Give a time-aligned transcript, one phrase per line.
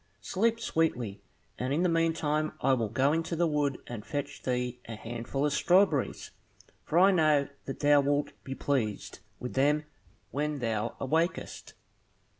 [0.23, 1.21] Sleep sweetly,
[1.59, 5.45] and in the meantime I will go into the wood, and fetch thee a handful
[5.45, 6.31] of strawberries,
[6.83, 9.83] for I know that thou wilt be pleased with them
[10.31, 11.75] when thou awakest."